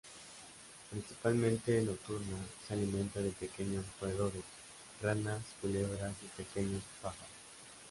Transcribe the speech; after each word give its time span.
Principalmente 0.89 1.79
nocturna, 1.83 2.37
se 2.67 2.73
alimenta 2.73 3.19
de 3.19 3.29
pequeños 3.33 3.85
roedores, 4.01 4.41
ranas, 4.99 5.43
culebras 5.61 6.15
y 6.23 6.41
pequeños 6.41 6.81
pájaros. 7.03 7.27